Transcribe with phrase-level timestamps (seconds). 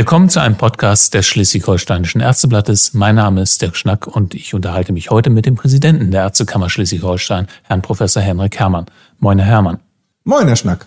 [0.00, 2.94] Willkommen zu einem Podcast des Schleswig-Holsteinischen Ärzteblattes.
[2.94, 6.70] Mein Name ist Dirk Schnack und ich unterhalte mich heute mit dem Präsidenten der Ärztekammer
[6.70, 8.86] Schleswig-Holstein, Herrn Professor Henrik Herrmann.
[9.18, 9.78] Moin, Herr Herrmann.
[10.24, 10.86] Moin, Herr Schnack.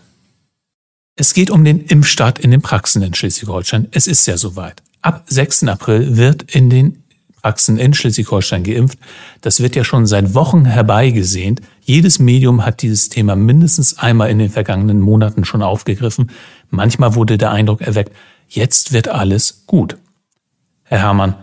[1.15, 3.87] Es geht um den Impfstart in den Praxen in Schleswig-Holstein.
[3.91, 4.81] Es ist ja soweit.
[5.03, 5.65] Ab 6.
[5.65, 7.03] April wird in den
[7.43, 8.97] Praxen in Schleswig-Holstein geimpft.
[9.41, 11.61] Das wird ja schon seit Wochen herbeigesehnt.
[11.81, 16.31] Jedes Medium hat dieses Thema mindestens einmal in den vergangenen Monaten schon aufgegriffen.
[16.71, 18.15] Manchmal wurde der Eindruck erweckt,
[18.55, 19.97] jetzt wird alles gut.
[20.83, 21.35] Herr Herrmann,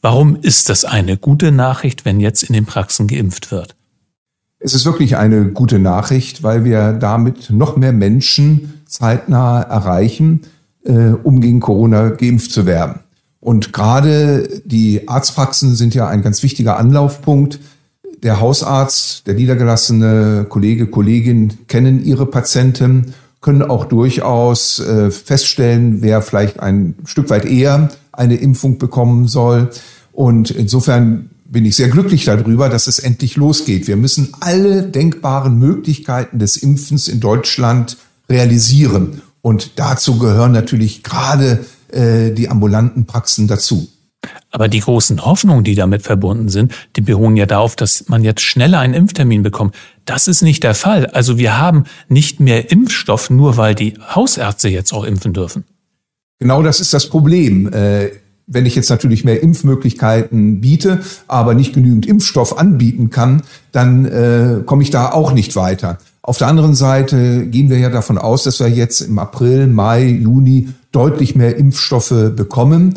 [0.00, 3.74] warum ist das eine gute Nachricht, wenn jetzt in den Praxen geimpft wird?
[4.58, 10.44] Es ist wirklich eine gute Nachricht, weil wir damit noch mehr Menschen zeitnah erreichen,
[10.84, 13.00] äh, um gegen Corona geimpft zu werden.
[13.40, 17.60] Und gerade die Arztpraxen sind ja ein ganz wichtiger Anlaufpunkt.
[18.22, 23.12] Der Hausarzt, der niedergelassene Kollege, Kollegin kennen ihre Patienten
[23.44, 29.68] können auch durchaus äh, feststellen, wer vielleicht ein Stück weit eher eine Impfung bekommen soll.
[30.12, 33.86] Und insofern bin ich sehr glücklich darüber, dass es endlich losgeht.
[33.86, 37.98] Wir müssen alle denkbaren Möglichkeiten des Impfens in Deutschland
[38.30, 39.20] realisieren.
[39.42, 43.88] Und dazu gehören natürlich gerade äh, die ambulanten Praxen dazu.
[44.50, 48.42] Aber die großen Hoffnungen, die damit verbunden sind, die beruhen ja darauf, dass man jetzt
[48.42, 49.74] schneller einen Impftermin bekommt.
[50.04, 51.06] Das ist nicht der Fall.
[51.06, 55.64] Also wir haben nicht mehr Impfstoff, nur weil die Hausärzte jetzt auch impfen dürfen.
[56.38, 57.72] Genau das ist das Problem.
[57.72, 58.10] Äh,
[58.46, 64.60] wenn ich jetzt natürlich mehr Impfmöglichkeiten biete, aber nicht genügend Impfstoff anbieten kann, dann äh,
[64.66, 65.98] komme ich da auch nicht weiter.
[66.20, 70.04] Auf der anderen Seite gehen wir ja davon aus, dass wir jetzt im April, Mai,
[70.06, 72.94] Juni deutlich mehr Impfstoffe bekommen.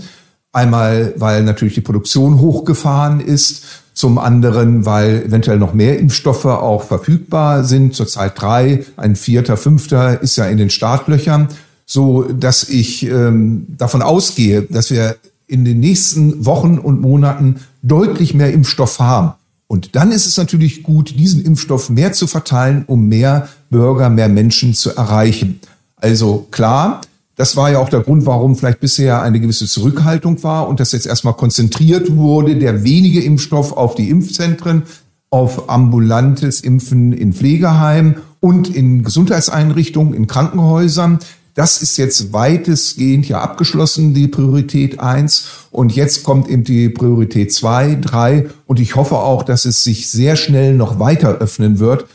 [0.58, 3.64] Einmal, weil natürlich die Produktion hochgefahren ist.
[3.94, 7.94] Zum anderen, weil eventuell noch mehr Impfstoffe auch verfügbar sind.
[7.94, 11.50] Zurzeit drei, ein vierter, fünfter ist ja in den Startlöchern.
[11.86, 18.34] So, dass ich ähm, davon ausgehe, dass wir in den nächsten Wochen und Monaten deutlich
[18.34, 19.34] mehr Impfstoff haben.
[19.68, 24.28] Und dann ist es natürlich gut, diesen Impfstoff mehr zu verteilen, um mehr Bürger, mehr
[24.28, 25.60] Menschen zu erreichen.
[25.98, 27.02] Also klar,
[27.38, 30.92] das war ja auch der Grund, warum vielleicht bisher eine gewisse Zurückhaltung war und das
[30.92, 34.84] jetzt erstmal konzentriert wurde, der wenige Impfstoff auf die Impfzentren,
[35.30, 41.20] auf ambulantes Impfen in Pflegeheimen und in Gesundheitseinrichtungen, in Krankenhäusern.
[41.54, 47.54] Das ist jetzt weitestgehend ja abgeschlossen, die Priorität eins Und jetzt kommt eben die Priorität
[47.54, 48.48] zwei, drei.
[48.66, 52.06] Und ich hoffe auch, dass es sich sehr schnell noch weiter öffnen wird.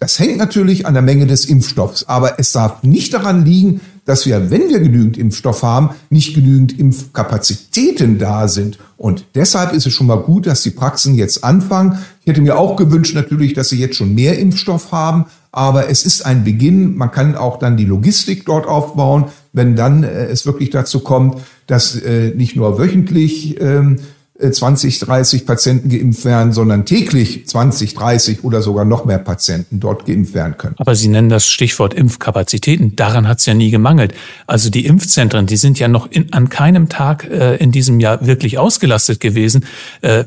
[0.00, 2.04] Das hängt natürlich an der Menge des Impfstoffs.
[2.04, 6.78] Aber es darf nicht daran liegen, dass wir, wenn wir genügend Impfstoff haben, nicht genügend
[6.78, 8.78] Impfkapazitäten da sind.
[8.96, 11.98] Und deshalb ist es schon mal gut, dass die Praxen jetzt anfangen.
[12.20, 15.26] Ich hätte mir auch gewünscht natürlich, dass sie jetzt schon mehr Impfstoff haben.
[15.50, 16.96] Aber es ist ein Beginn.
[16.96, 21.40] Man kann auch dann die Logistik dort aufbauen, wenn dann äh, es wirklich dazu kommt,
[21.66, 23.98] dass äh, nicht nur wöchentlich ähm,
[24.40, 29.80] 20, äh, 30 Patienten geimpft werden, sondern täglich 20, 30 oder sogar noch mehr Patienten
[29.80, 30.74] dort geimpft werden können.
[30.78, 32.96] Aber Sie nennen das Stichwort Impfkapazitäten.
[32.96, 34.14] Daran hat es ja nie gemangelt.
[34.46, 38.26] Also die Impfzentren, die sind ja noch in, an keinem Tag äh, in diesem Jahr
[38.26, 39.64] wirklich ausgelastet gewesen.
[40.02, 40.24] Äh,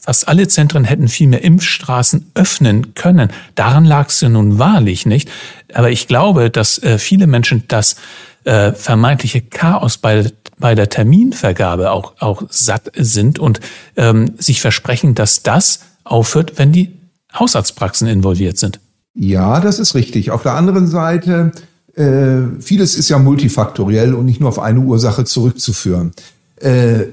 [0.00, 3.30] Fast alle Zentren hätten viel mehr Impfstraßen öffnen können.
[3.56, 5.28] Daran lag es ja nun wahrlich nicht.
[5.74, 7.96] Aber ich glaube, dass äh, viele Menschen das
[8.44, 13.60] äh, vermeintliche Chaos bei bei der Terminvergabe auch, auch satt sind und
[13.96, 16.92] ähm, sich versprechen, dass das aufhört, wenn die
[17.32, 18.80] Hausarztpraxen involviert sind.
[19.14, 20.30] Ja, das ist richtig.
[20.30, 21.52] Auf der anderen Seite,
[21.94, 26.12] äh, vieles ist ja multifaktoriell und nicht nur auf eine Ursache zurückzuführen.
[26.56, 27.06] Äh,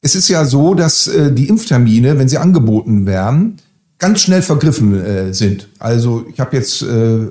[0.00, 3.58] es ist ja so, dass äh, die Impftermine, wenn sie angeboten werden,
[3.98, 5.68] ganz schnell vergriffen äh, sind.
[5.78, 7.26] Also ich habe jetzt äh,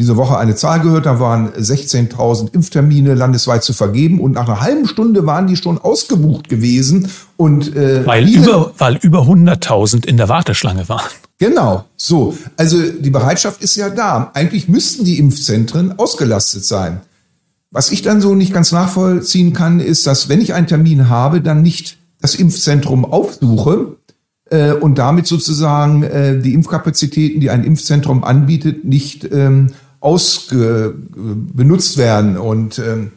[0.00, 4.62] diese Woche eine Zahl gehört, da waren 16.000 Impftermine landesweit zu vergeben und nach einer
[4.62, 10.16] halben Stunde waren die schon ausgebucht gewesen und äh, weil über weil über 100.000 in
[10.16, 11.04] der Warteschlange waren.
[11.38, 12.34] Genau, so.
[12.56, 14.30] Also die Bereitschaft ist ja da.
[14.32, 17.02] Eigentlich müssten die Impfzentren ausgelastet sein.
[17.70, 21.42] Was ich dann so nicht ganz nachvollziehen kann, ist, dass wenn ich einen Termin habe,
[21.42, 23.96] dann nicht das Impfzentrum aufsuche,
[24.50, 29.68] äh, und damit sozusagen äh, die Impfkapazitäten, die ein Impfzentrum anbietet, nicht ähm,
[30.00, 32.36] ausge benutzt werden.
[32.36, 33.12] Und ähm,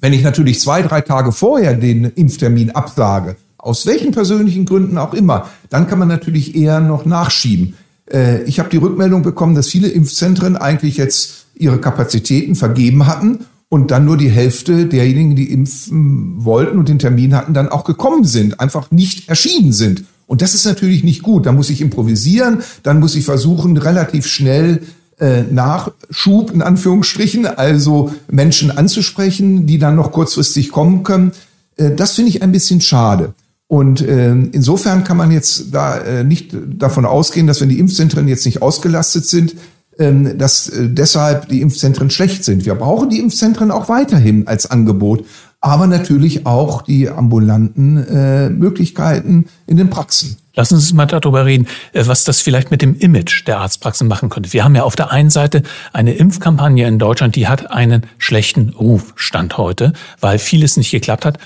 [0.00, 5.14] wenn ich natürlich zwei, drei Tage vorher den Impftermin absage, aus welchen persönlichen Gründen auch
[5.14, 7.74] immer, dann kann man natürlich eher noch nachschieben.
[8.10, 13.46] Äh, ich habe die Rückmeldung bekommen, dass viele Impfzentren eigentlich jetzt ihre Kapazitäten vergeben hatten
[13.68, 17.84] und dann nur die Hälfte derjenigen, die impfen wollten und den Termin hatten, dann auch
[17.84, 20.04] gekommen sind, einfach nicht erschienen sind.
[20.26, 21.46] Und das ist natürlich nicht gut.
[21.46, 24.82] Da muss ich improvisieren, dann muss ich versuchen, relativ schnell
[25.18, 31.32] äh, Nachschub in Anführungsstrichen, also Menschen anzusprechen, die dann noch kurzfristig kommen können.
[31.76, 33.34] Äh, das finde ich ein bisschen schade.
[33.68, 38.28] Und äh, insofern kann man jetzt da äh, nicht davon ausgehen, dass wenn die Impfzentren
[38.28, 39.56] jetzt nicht ausgelastet sind,
[39.98, 42.64] ähm, dass äh, deshalb die Impfzentren schlecht sind.
[42.64, 45.24] Wir brauchen die Impfzentren auch weiterhin als Angebot,
[45.60, 50.36] aber natürlich auch die ambulanten äh, Möglichkeiten in den Praxen.
[50.54, 54.08] Lassen Sie uns mal darüber reden, äh, was das vielleicht mit dem Image der Arztpraxen
[54.08, 54.52] machen könnte.
[54.52, 55.62] Wir haben ja auf der einen Seite
[55.92, 61.24] eine Impfkampagne in Deutschland, die hat einen schlechten Ruf Stand heute, weil vieles nicht geklappt
[61.24, 61.38] hat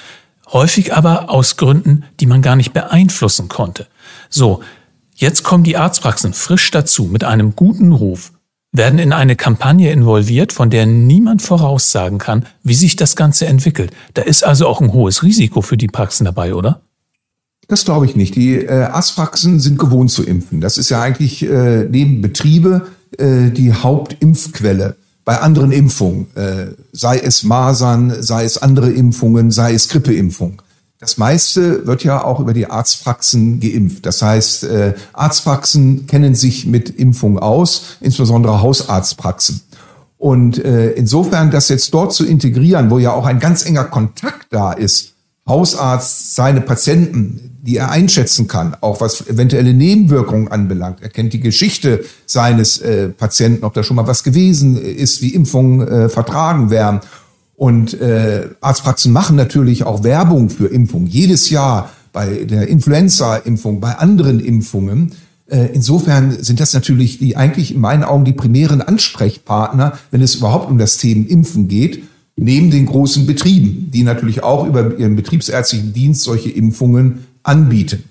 [0.53, 3.87] häufig aber aus Gründen, die man gar nicht beeinflussen konnte.
[4.29, 4.63] So,
[5.15, 8.33] jetzt kommen die Arztpraxen frisch dazu mit einem guten Ruf,
[8.73, 13.93] werden in eine Kampagne involviert, von der niemand voraussagen kann, wie sich das Ganze entwickelt.
[14.15, 16.81] Da ist also auch ein hohes Risiko für die Praxen dabei, oder?
[17.67, 18.35] Das glaube ich nicht.
[18.35, 20.61] Die äh, Arztpraxen sind gewohnt zu impfen.
[20.61, 22.87] Das ist ja eigentlich äh, neben Betriebe
[23.17, 29.75] äh, die Hauptimpfquelle bei anderen Impfungen, äh, sei es Masern, sei es andere Impfungen, sei
[29.75, 30.63] es Grippeimpfung.
[31.01, 34.05] Das meiste wird ja auch über die Arztpraxen geimpft.
[34.05, 39.63] Das heißt, äh, Arztpraxen kennen sich mit Impfung aus, insbesondere Hausarztpraxen.
[40.19, 44.49] Und äh, insofern das jetzt dort zu integrieren, wo ja auch ein ganz enger Kontakt
[44.51, 45.15] da ist,
[45.49, 51.01] Hausarzt, seine Patienten, die er einschätzen kann, auch was eventuelle Nebenwirkungen anbelangt.
[51.01, 55.35] Er kennt die Geschichte seines äh, Patienten, ob da schon mal was gewesen ist, wie
[55.35, 57.01] Impfungen äh, vertragen werden.
[57.61, 61.07] Und äh, Arztpraxen machen natürlich auch Werbung für Impfungen.
[61.07, 65.13] Jedes Jahr bei der Influenza-Impfung, bei anderen Impfungen.
[65.47, 70.37] Äh, insofern sind das natürlich die eigentlich in meinen Augen die primären Ansprechpartner, wenn es
[70.37, 72.03] überhaupt um das Thema Impfen geht
[72.35, 78.05] neben den großen Betrieben, die natürlich auch über ihren betriebsärztlichen Dienst solche Impfungen anbieten.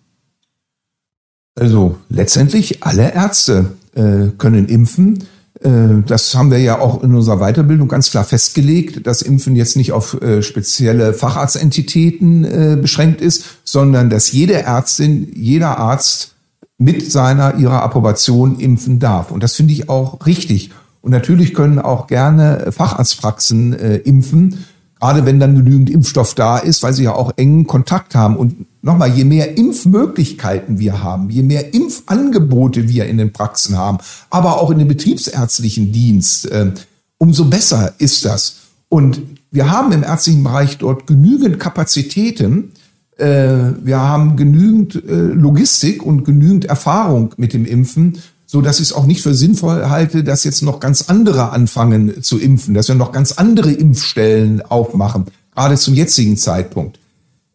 [1.60, 5.26] Also letztendlich alle Ärzte äh, können impfen.
[5.60, 5.70] Äh,
[6.08, 9.92] das haben wir ja auch in unserer Weiterbildung ganz klar festgelegt, dass Impfen jetzt nicht
[9.92, 16.35] auf äh, spezielle Facharztentitäten äh, beschränkt ist, sondern dass jede Ärztin, jeder Arzt
[16.78, 19.32] mit seiner, ihrer Approbation impfen darf.
[19.32, 20.72] Und das finde ich auch richtig.
[21.02, 24.66] Und natürlich können auch gerne Facharztpraxen impfen,
[25.00, 28.36] gerade wenn dann genügend Impfstoff da ist, weil sie ja auch engen Kontakt haben.
[28.38, 34.00] Und nochmal, je mehr Impfmöglichkeiten wir haben, je mehr Impfangebote wir in den Praxen haben,
[34.30, 36.72] aber auch in dem betriebsärztlichen Dienst, äh,
[37.18, 38.58] umso besser ist das.
[38.90, 42.85] Und wir haben im ärztlichen Bereich dort genügend Kapazitäten, äh,
[43.18, 48.94] wir haben genügend äh, Logistik und genügend Erfahrung mit dem Impfen, so dass ich es
[48.94, 52.96] auch nicht für sinnvoll halte, dass jetzt noch ganz andere anfangen zu impfen, dass wir
[52.96, 57.00] noch ganz andere Impfstellen aufmachen, gerade zum jetzigen Zeitpunkt.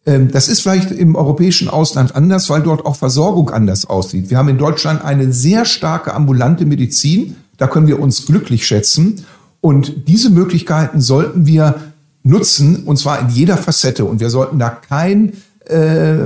[0.05, 4.29] Ähm, das ist vielleicht im europäischen Ausland anders, weil dort auch Versorgung anders aussieht.
[4.29, 7.35] Wir haben in Deutschland eine sehr starke ambulante Medizin.
[7.57, 9.25] Da können wir uns glücklich schätzen.
[9.59, 11.81] Und diese Möglichkeiten sollten wir
[12.23, 14.05] nutzen, und zwar in jeder Facette.
[14.05, 15.33] Und wir sollten da keinen
[15.65, 16.17] äh,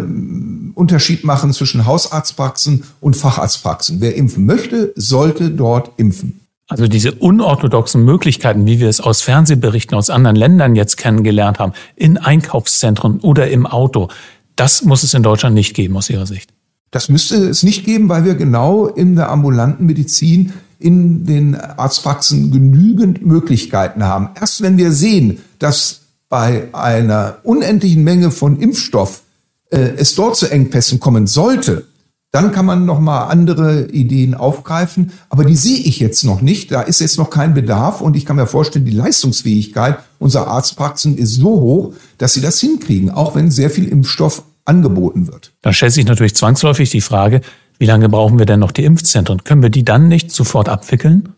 [0.74, 4.02] Unterschied machen zwischen Hausarztpraxen und Facharztpraxen.
[4.02, 6.42] Wer impfen möchte, sollte dort impfen.
[6.68, 11.74] Also diese unorthodoxen Möglichkeiten, wie wir es aus Fernsehberichten aus anderen Ländern jetzt kennengelernt haben,
[11.96, 14.10] in Einkaufszentren oder im Auto,
[14.56, 16.54] Das muss es in Deutschland nicht geben aus Ihrer Sicht.
[16.92, 22.52] Das müsste es nicht geben, weil wir genau in der ambulanten Medizin in den Arztpraxen
[22.52, 24.30] genügend Möglichkeiten haben.
[24.40, 29.24] Erst wenn wir sehen, dass bei einer unendlichen Menge von Impfstoff
[29.70, 31.86] äh, es dort zu Engpässen kommen sollte,
[32.32, 36.70] dann kann man noch mal andere Ideen aufgreifen, aber die sehe ich jetzt noch nicht.
[36.70, 41.18] Da ist jetzt noch kein Bedarf und ich kann mir vorstellen, die Leistungsfähigkeit unserer Arztpraxen
[41.18, 45.54] ist so hoch, dass sie das hinkriegen, auch wenn sehr viel Impfstoff angeboten wird.
[45.62, 47.40] Da stellt sich natürlich zwangsläufig die Frage,
[47.78, 49.44] wie lange brauchen wir denn noch die Impfzentren?
[49.46, 51.30] Können wir die dann nicht sofort abwickeln?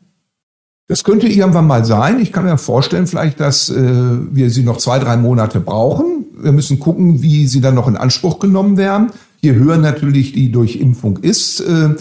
[0.88, 2.20] Das könnte irgendwann mal sein.
[2.22, 6.26] Ich kann mir vorstellen, vielleicht, dass äh, wir sie noch zwei, drei Monate brauchen.
[6.39, 9.12] Wir müssen gucken, wie sie dann noch in Anspruch genommen werden.
[9.41, 11.96] Je höher natürlich die Durchimpfung ist, äh,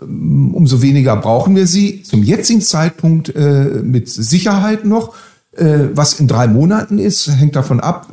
[0.00, 2.02] umso weniger brauchen wir sie.
[2.02, 5.14] Zum jetzigen Zeitpunkt äh, mit Sicherheit noch.
[5.52, 8.08] Äh, was in drei Monaten ist, hängt davon ab,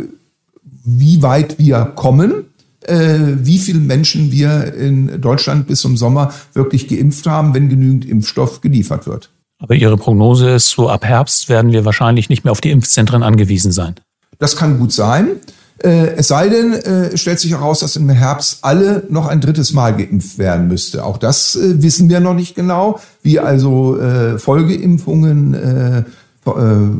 [0.84, 2.46] wie weit wir kommen
[2.88, 8.06] äh, wie viele Menschen wir in Deutschland bis zum Sommer wirklich geimpft haben, wenn genügend
[8.06, 9.30] Impfstoff geliefert wird.
[9.60, 13.24] Aber Ihre Prognose ist, so ab Herbst werden wir wahrscheinlich nicht mehr auf die Impfzentren
[13.24, 13.96] angewiesen sein.
[14.40, 15.28] Das kann gut sein.
[15.84, 19.74] Äh, es sei denn, äh, stellt sich heraus, dass im Herbst alle noch ein drittes
[19.74, 21.04] Mal geimpft werden müsste.
[21.04, 26.04] Auch das äh, wissen wir noch nicht genau, wie also äh, Folgeimpfungen äh,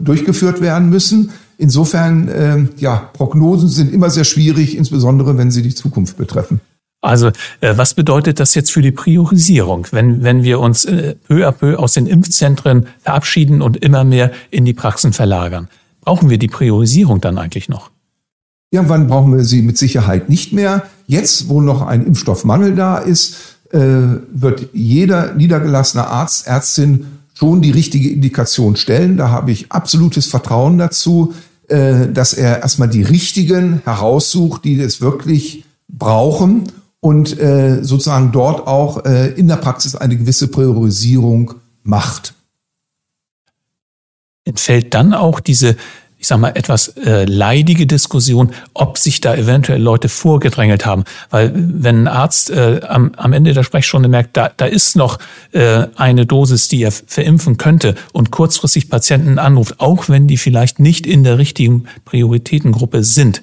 [0.04, 1.32] durchgeführt werden müssen.
[1.58, 6.60] Insofern, äh, ja, Prognosen sind immer sehr schwierig, insbesondere wenn sie die Zukunft betreffen.
[7.02, 7.28] Also,
[7.62, 11.52] äh, was bedeutet das jetzt für die Priorisierung, wenn, wenn wir uns äh, peu à
[11.52, 15.68] peu aus den Impfzentren verabschieden und immer mehr in die Praxen verlagern?
[16.02, 17.92] Brauchen wir die Priorisierung dann eigentlich noch?
[18.70, 20.84] Irgendwann brauchen wir sie mit Sicherheit nicht mehr.
[21.06, 27.72] Jetzt, wo noch ein Impfstoffmangel da ist, äh, wird jeder niedergelassene Arzt, Ärztin schon die
[27.72, 29.16] richtige Indikation stellen.
[29.16, 31.34] Da habe ich absolutes Vertrauen dazu.
[31.70, 36.72] Äh, dass er erstmal die richtigen heraussucht, die es wirklich brauchen
[37.02, 42.36] und äh, sozusagen dort auch in der Praxis eine gewisse Priorisierung macht.
[44.46, 45.76] Entfällt dann auch diese
[46.20, 51.04] ich sag mal, etwas äh, leidige Diskussion, ob sich da eventuell Leute vorgedrängelt haben.
[51.30, 55.20] Weil wenn ein Arzt äh, am, am Ende der Sprechstunde merkt, da, da ist noch
[55.52, 60.80] äh, eine Dosis, die er verimpfen könnte und kurzfristig Patienten anruft, auch wenn die vielleicht
[60.80, 63.42] nicht in der richtigen Prioritätengruppe sind,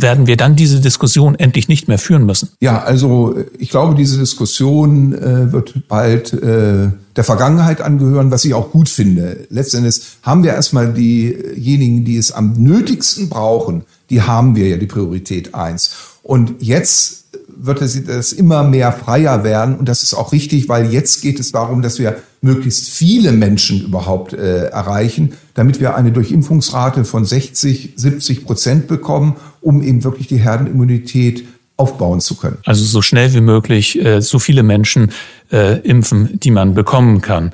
[0.00, 2.50] werden wir dann diese Diskussion endlich nicht mehr führen müssen?
[2.60, 8.54] Ja, also ich glaube, diese Diskussion äh, wird bald äh, der Vergangenheit angehören, was ich
[8.54, 9.46] auch gut finde.
[9.50, 14.86] Letztendlich haben wir erstmal diejenigen, die es am nötigsten brauchen, die haben wir ja die
[14.86, 15.90] Priorität eins.
[16.22, 17.24] Und jetzt
[17.60, 19.76] wird es immer mehr freier werden.
[19.76, 23.82] Und das ist auch richtig, weil jetzt geht es darum, dass wir möglichst viele Menschen
[23.82, 30.28] überhaupt äh, erreichen, damit wir eine Durchimpfungsrate von 60, 70 Prozent bekommen, um eben wirklich
[30.28, 31.44] die Herdenimmunität
[31.76, 32.58] aufbauen zu können.
[32.64, 35.12] Also so schnell wie möglich äh, so viele Menschen
[35.50, 37.52] äh, impfen, die man bekommen kann.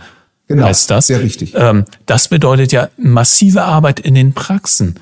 [0.49, 1.07] Genau, heißt das.
[1.07, 1.55] sehr richtig.
[1.57, 4.97] Ähm, das bedeutet ja massive Arbeit in den Praxen.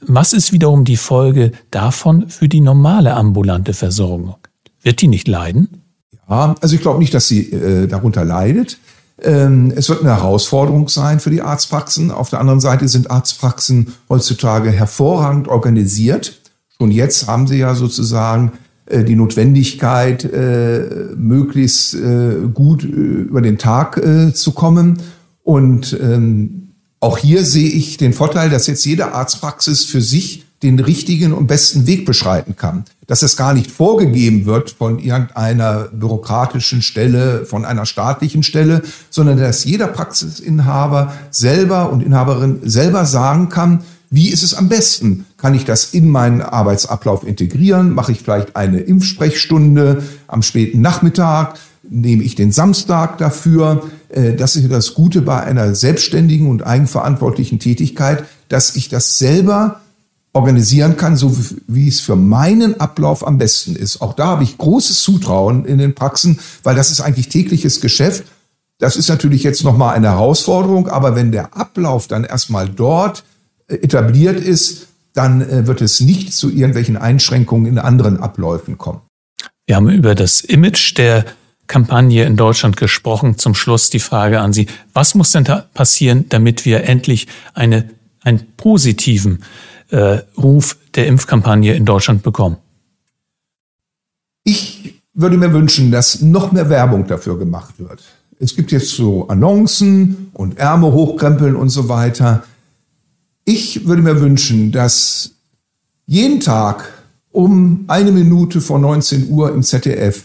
[0.00, 4.36] Was ist wiederum die Folge davon für die normale ambulante Versorgung?
[4.82, 5.82] Wird die nicht leiden?
[6.28, 8.78] Ja, also ich glaube nicht, dass sie äh, darunter leidet.
[9.22, 12.10] Ähm, es wird eine Herausforderung sein für die Arztpraxen.
[12.10, 16.40] Auf der anderen Seite sind Arztpraxen heutzutage hervorragend organisiert.
[16.78, 18.52] Schon jetzt haben sie ja sozusagen
[18.86, 24.98] äh, die Notwendigkeit, äh, möglichst äh, gut äh, über den Tag äh, zu kommen.
[25.42, 26.63] Und ähm,
[27.04, 31.46] auch hier sehe ich den Vorteil, dass jetzt jede Arztpraxis für sich den richtigen und
[31.46, 32.86] besten Weg beschreiten kann.
[33.06, 38.80] Dass es gar nicht vorgegeben wird von irgendeiner bürokratischen Stelle, von einer staatlichen Stelle,
[39.10, 45.26] sondern dass jeder Praxisinhaber selber und Inhaberin selber sagen kann, wie ist es am besten?
[45.36, 47.92] Kann ich das in meinen Arbeitsablauf integrieren?
[47.92, 51.58] Mache ich vielleicht eine Impfsprechstunde am späten Nachmittag?
[51.88, 53.82] Nehme ich den Samstag dafür.
[54.08, 59.80] Äh, das ist das Gute bei einer selbstständigen und eigenverantwortlichen Tätigkeit, dass ich das selber
[60.32, 61.36] organisieren kann, so
[61.68, 64.02] wie es für meinen Ablauf am besten ist.
[64.02, 68.24] Auch da habe ich großes Zutrauen in den Praxen, weil das ist eigentlich tägliches Geschäft.
[68.78, 73.24] Das ist natürlich jetzt nochmal eine Herausforderung, aber wenn der Ablauf dann erstmal dort
[73.68, 79.00] äh, etabliert ist, dann äh, wird es nicht zu irgendwelchen Einschränkungen in anderen Abläufen kommen.
[79.66, 81.24] Wir haben über das Image der
[81.66, 83.38] Kampagne in Deutschland gesprochen.
[83.38, 84.66] Zum Schluss die Frage an Sie.
[84.92, 87.88] Was muss denn da passieren, damit wir endlich eine,
[88.22, 89.44] einen positiven
[89.90, 92.56] äh, Ruf der Impfkampagne in Deutschland bekommen?
[94.44, 98.02] Ich würde mir wünschen, dass noch mehr Werbung dafür gemacht wird.
[98.38, 102.44] Es gibt jetzt so Annoncen und Ärmel hochkrempeln und so weiter.
[103.44, 105.30] Ich würde mir wünschen, dass
[106.06, 106.92] jeden Tag
[107.30, 110.24] um eine Minute vor 19 Uhr im ZDF,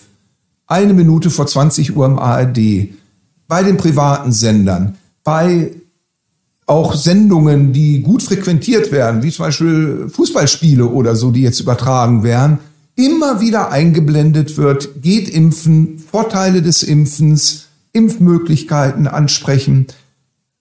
[0.69, 2.89] eine Minute vor 20 Uhr im ARD,
[3.47, 5.71] bei den privaten Sendern, bei
[6.67, 12.23] auch Sendungen, die gut frequentiert werden, wie zum Beispiel Fußballspiele oder so, die jetzt übertragen
[12.23, 12.59] werden,
[12.95, 19.87] immer wieder eingeblendet wird, geht impfen, Vorteile des Impfens, Impfmöglichkeiten ansprechen,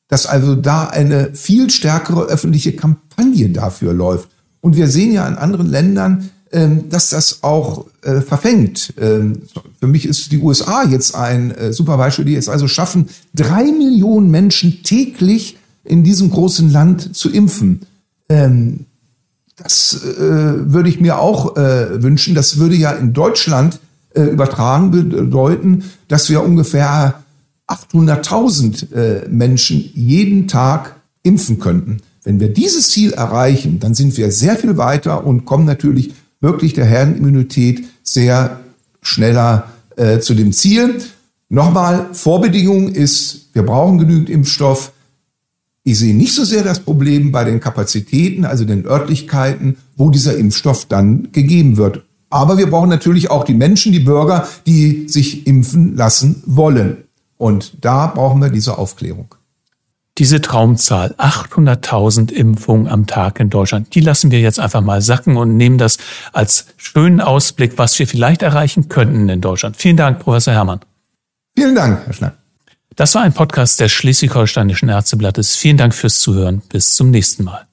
[0.09, 4.31] dass also da eine viel stärkere öffentliche Kampagne dafür läuft.
[4.63, 6.31] Und wir sehen ja in anderen Ländern,
[6.89, 8.95] dass das auch äh, verfängt.
[8.99, 9.43] Ähm,
[9.81, 13.65] für mich ist die USA jetzt ein äh, super Beispiel, die es also schaffen, drei
[13.65, 17.83] Millionen Menschen täglich in diesem großen Land zu impfen.
[18.29, 18.87] Ähm,
[19.57, 22.35] das äh, würde ich mir auch äh, wünschen.
[22.35, 23.81] Das würde ja in Deutschland
[24.15, 27.23] äh, übertragen bedeuten, dass wir ungefähr
[27.67, 31.99] 800.000 äh, Menschen jeden Tag impfen könnten.
[32.25, 36.73] Wenn wir dieses Ziel erreichen, dann sind wir sehr viel weiter und kommen natürlich wirklich
[36.73, 38.61] der Herdenimmunität sehr
[39.03, 41.03] schneller äh, zu dem Ziel.
[41.49, 44.93] Nochmal, Vorbedingung ist, wir brauchen genügend Impfstoff.
[45.83, 50.37] Ich sehe nicht so sehr das Problem bei den Kapazitäten, also den Örtlichkeiten, wo dieser
[50.37, 52.05] Impfstoff dann gegeben wird.
[52.31, 57.05] Aber wir brauchen natürlich auch die Menschen, die Bürger, die sich impfen lassen wollen.
[57.39, 59.35] Und da brauchen wir diese Aufklärung.
[60.19, 65.37] Diese Traumzahl, 800.000 Impfungen am Tag in Deutschland, die lassen wir jetzt einfach mal sacken
[65.37, 65.99] und nehmen das
[66.33, 69.77] als schönen Ausblick, was wir vielleicht erreichen könnten in Deutschland.
[69.77, 70.81] Vielen Dank, Professor Herrmann.
[71.57, 72.35] Vielen Dank, Herr Schnack.
[72.97, 75.55] Das war ein Podcast des Schleswig-Holsteinischen Ärzteblattes.
[75.55, 76.63] Vielen Dank fürs Zuhören.
[76.69, 77.68] Bis zum nächsten Mal.